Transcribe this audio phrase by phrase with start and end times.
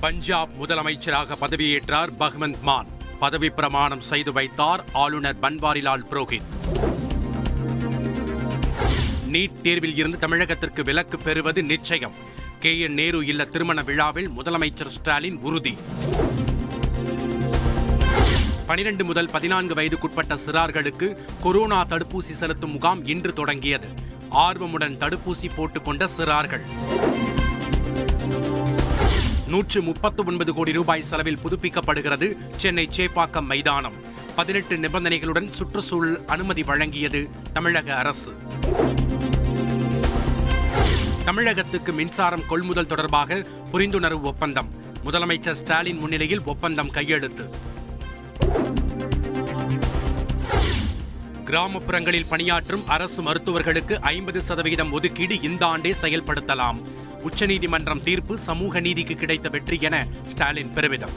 [0.00, 2.86] பஞ்சாப் முதலமைச்சராக பதவியேற்றார் பகவந்த் மான்.
[3.20, 6.42] பதவி பிரமாணம் செய்து வைத்தார் ஆளுநர் பன்வாரிலால் புரோஹித்.
[9.32, 12.12] நீட் தேர்வில் இருந்து தமிழகத்திற்கு விலக்கு பெறுவது நிச்சயம்.
[12.60, 12.78] கே.
[12.78, 12.92] என்.
[12.92, 15.76] நேரு இல்ல திருமண விழாவில் முதலமைச்சர் ஸ்டாலின் உறுதி.
[18.66, 23.88] பனிரெண்டு முதல் பதினான்கு வயதுக்குட்பட்ட சிறார்களுக்கு கொரோனா தடுப்பூசி செலுத்தும் முகாம் இன்று தொடங்கியது.
[24.30, 26.62] ஆர்வமுடன் தடுப்பூசி போட்டுக்கொண்ட சிறார்கள்.
[29.48, 33.92] நூற்று முப்பத்து ஒன்பது கோடி ரூபாய் செலவில் புதுப்பிக்கப்படுகிறது சென்னை சேப்பாக்கம் மைதானம்.
[34.36, 38.32] பதினெட்டு நிபந்தனைகளுடன் சுற்றுச்சூழல் அனுமதி வழங்கியது தமிழக அரசு.
[41.24, 44.70] தமிழகத்துக்கு மின்சாரம் கொள்முதல் தொடர்பாக புரிந்துணர்வு ஒப்பந்தம்.
[45.04, 47.50] முதலமைச்சர் ஸ்டாலின் முன்னிலையில் ஒப்பந்தம் கையெழுத்து.
[51.44, 56.80] கிராமப்புறங்களில் பணியாற்றும் அரசு மருத்துவர்களுக்கு ஐம்பது சதவிகிதம் ஒதுக்கீடு இந்த ஆண்டே செயல்படுத்தலாம்.
[57.22, 61.10] உச்சநீதிமன்றம் தீர்ப்பு சமூக நீதிக்கு கிடைத்த வெற்றி என ஸ்டாலின் பெருமிதம்.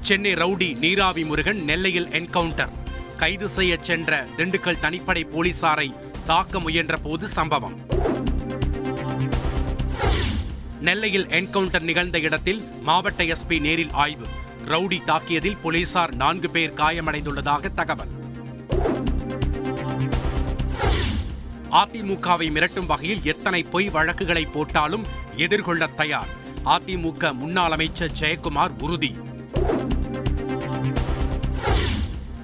[0.00, 2.68] சென்னை ரவுடி நீராவி முருகன் நெல்லையில் என்கவுண்டர்.
[3.16, 7.80] கைது செய்ய சென்ற திண்டுக்கல் தனிப்படை போலீசாரை தாக்க முயன்ற போது சம்பவம்.
[10.80, 14.26] நெல்லையில் என்கவுண்டர் நிகழ்ந்த இடத்தில் மாவட்ட எஸ்பி நேரில் ஆய்வு.
[14.66, 18.23] ரவுடி தாக்கியதில் போலீசார் நான்கு பேர் காயமடைந்துள்ளதாக தகவல்.
[21.74, 26.28] அதிமுகவை மிரட்டும் வகையில் எத்தனை பொய் வழக்குகளை போட்டாலும் எதிர்கொள்ள தயார்.
[26.64, 29.16] அதிமுக முன்னாள் அமைச்சர் ஜெயக்குமார் உறுதி.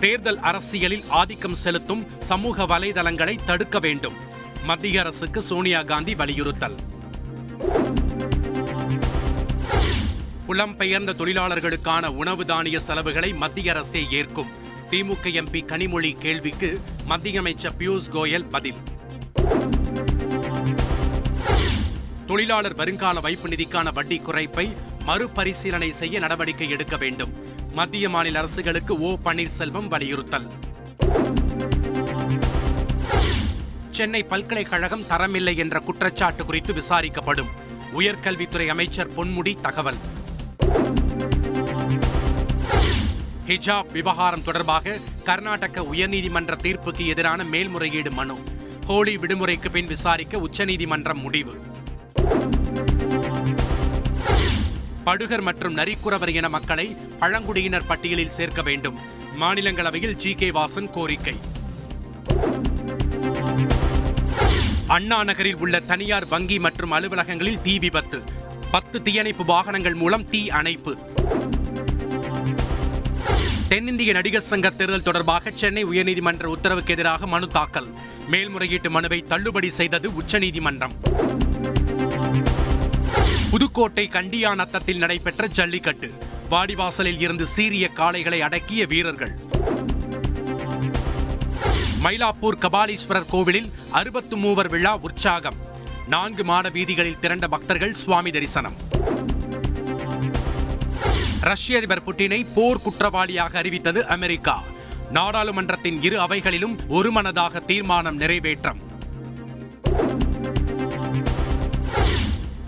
[0.00, 4.12] தேர்தல் அரசியலில் ஆதிக்கம் செலுத்தும் சமூக வலைதளங்களை தடுக்க வேண்டும்.
[4.64, 6.76] மத்திய அரசுக்கு சோனியா காந்தி வலியுறுத்தல்.
[10.48, 14.50] புலம்பெயர்ந்த தொழிலாளர்களுக்கான உணவு தானிய செலவுகளை மத்திய அரசே ஏற்கும்.
[14.90, 18.92] திமுக எம்பி கனிமொழி கேள்விக்கு மத்திய அமைச்சர் பியூஷ் கோயல் பதில்.
[22.26, 27.32] தொழிலாளர் வருங்கால வைப்பு நிதிக்கான வட்டி குறைப்பை மறுபரிசீலனை செய்ய நடவடிக்கை எடுக்க வேண்டும்.
[27.72, 29.16] மத்திய மாநில அரசுகளுக்கு ஓ.
[29.24, 30.50] பன்னீர்செல்வம் வலியுறுத்தல்.
[33.90, 37.48] சென்னை பல்கலைக்கழகம் தரமில்லை என்ற குற்றச்சாட்டு குறித்து விசாரிக்கப்படும்.
[37.98, 39.96] உயர்கல்வித்துறை அமைச்சர் பொன்முடி தகவல்.
[43.46, 48.38] ஹிஜாப் விவகாரம் தொடர்பாக கர்நாடக உயர்நீதிமன்ற தீர்ப்புக்கு எதிரான மேல்முறையீடு மனு.
[48.86, 51.62] ஹோலி விடுமுறைக்கு பின் விசாரிக்க உச்சநீதிமன்றம் முடிவு.
[55.04, 58.98] படுகர் மற்றும் நரிக்குறவர் என மக்களை பழங்குடியினர் பட்டியலில் சேர்க்க வேண்டும்.
[59.40, 60.34] மாநிலங்களவையில் ஜி.
[60.34, 60.50] கே.
[60.50, 61.34] வாசன் கோரிக்கை.
[64.86, 68.22] அண்ணா நகரில் உள்ள தனியார் வங்கி மற்றும் அலுவலகங்களில் தீ விபத்து.
[68.70, 70.98] பத்து தீயணைப்பு வாகனங்கள் மூலம் தீ அணைப்பு.
[73.68, 77.88] தென்னிந்திய நடிகர் சங்க தேர்தல் தொடர்பாக சென்னை உயர்நீதிமன்ற உத்தரவுக்கு எதிராக மனு தாக்கல்.
[78.28, 80.92] மேல்முறையீட்டு மனுவை தள்ளுபடி செய்தது உச்சநீதிமன்றம்.
[83.50, 86.12] புதுக்கோட்டை கண்டியாநத்தத்தில் நடைபெற்ற ஜல்லிக்கட்டு.
[86.50, 89.38] வாடிவாசலில் இருந்து சீரிய காளைகளை அடக்கிய வீரர்கள்.
[92.02, 95.56] மயிலாப்பூர் கபாலீஸ்வரர் கோவிலில் அறுபத்து மூவர் விழா உற்சாகம்.
[96.08, 98.74] நான்கு மாட வீதிகளில் திரண்ட பக்தர்கள் சுவாமி தரிசனம்.
[101.44, 104.62] ரஷ்ய அதிபர் புட்டினை போர் குற்றவாளியாக அறிவித்தது அமெரிக்கா.
[105.12, 108.76] நாடாளுமன்றத்தின் இரு அவைகளிலும் ஒருமனதாக தீர்மானம் நிறைவேற்றம்.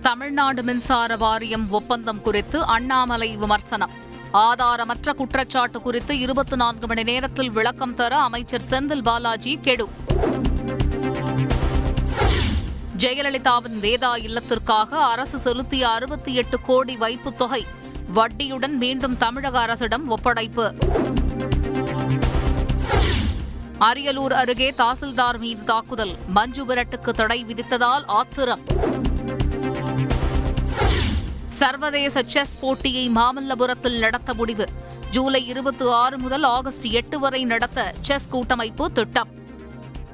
[0.00, 3.90] தமிழ்நாடு மின்சார வாரியம் ஒப்பந்தம் குறித்து அண்ணாமலை விமர்சனம்.
[4.32, 9.88] ஆதாரமற்ற குற்றச்சாட்டு குறித்து இருபத்தி நான்கு மணி நேரத்தில் விளக்கம் தர அமைச்சர் செந்தில் பாலாஜி கெடு.
[12.98, 17.66] ஜெயலலிதாவின் வேதா இல்லத்திற்காக அரசு செலுத்திய அறுபத்தி எட்டு கோடி வைப்புத் தொகை.
[18.14, 20.74] வட்டியுடன் மீண்டும் தமிழக அரசிடம் ஒப்படைப்பு.
[23.80, 26.16] அரியலூர் அருகே தாசில்தார் மீது தாக்குதல்.
[26.26, 28.60] மஞ்சு விரட்டுக்கு தடை விதித்ததால் ஆத்திரம்.
[31.48, 34.66] சர்வதேச செஸ் போட்டியை மாமல்லபுரத்தில் நடத்த முடிவு.
[35.10, 39.28] ஜூலை இருபத்தி ஆறு முதல் ஆகஸ்ட் எட்டு வரை நடத்த செஸ் கூட்டமைப்பு திட்டம்.